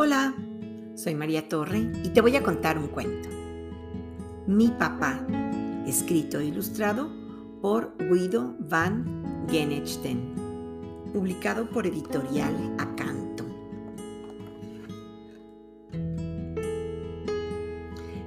[0.00, 0.32] Hola,
[0.94, 3.28] soy María Torre y te voy a contar un cuento.
[4.46, 5.26] Mi papá,
[5.88, 7.10] escrito e ilustrado
[7.60, 10.34] por Guido van Genechten,
[11.12, 13.44] publicado por Editorial Acanto.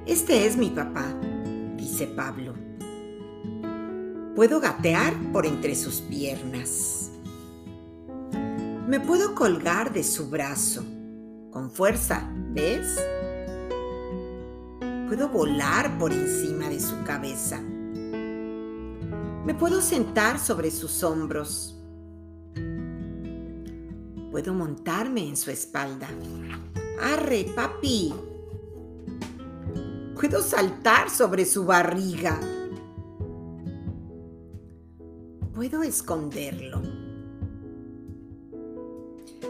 [0.04, 1.18] Este es mi papá,
[1.78, 2.52] dice Pablo.
[4.36, 7.12] Puedo gatear por entre sus piernas.
[8.86, 10.84] Me puedo colgar de su brazo
[11.52, 12.98] con fuerza, ¿ves?
[15.06, 17.60] Puedo volar por encima de su cabeza.
[19.44, 21.78] Me puedo sentar sobre sus hombros.
[24.30, 26.08] Puedo montarme en su espalda.
[27.02, 28.14] ¡Arre, papi!
[30.14, 32.40] Puedo saltar sobre su barriga.
[35.52, 37.11] Puedo esconderlo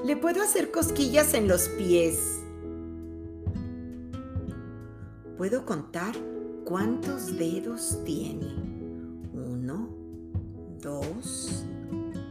[0.05, 2.41] le puedo hacer cosquillas en los pies.
[5.39, 6.15] Puedo contar
[6.65, 8.53] cuántos dedos tiene.
[9.33, 9.89] Uno,
[10.81, 11.65] dos,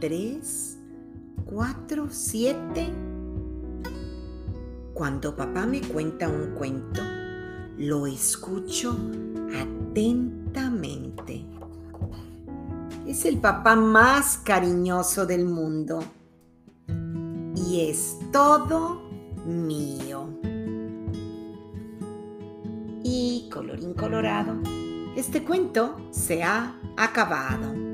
[0.00, 0.78] tres,
[1.46, 2.92] cuatro, siete.
[4.92, 7.00] Cuando papá me cuenta un cuento,
[7.78, 8.94] lo escucho
[9.58, 11.46] atentamente.
[13.06, 16.04] Es el papá más cariñoso del mundo
[17.72, 19.00] y es todo
[19.46, 20.28] mío.
[23.02, 24.58] Y colorín colorado,
[25.16, 27.91] este cuento se ha acabado.